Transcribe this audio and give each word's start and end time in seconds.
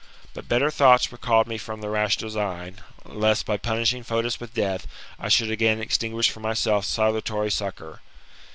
But 0.33 0.47
better 0.49 0.71
thoughts 0.71 1.11
recalled 1.11 1.45
me 1.45 1.59
from 1.59 1.81
the 1.81 1.89
rash 1.91 2.17
design; 2.17 2.77
lest, 3.05 3.45
by 3.45 3.57
punishing 3.57 4.01
Fotis 4.01 4.39
with 4.39 4.51
death, 4.55 4.87
I 5.19 5.29
should 5.29 5.51
again 5.51 5.79
extinguish 5.79 6.31
for 6.31 6.39
myself 6.39 6.85
salutary 6.85 7.51
succour. 7.51 8.01